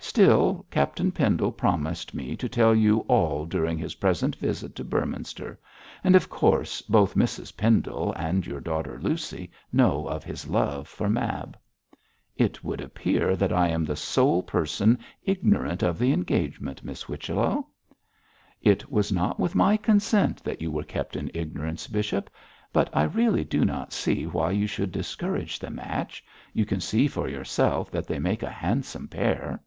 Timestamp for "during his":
3.46-3.96